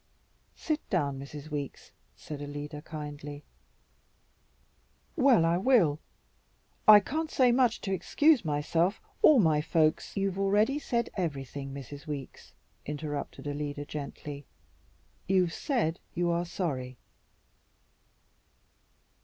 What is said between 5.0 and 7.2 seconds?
"Well, I will. I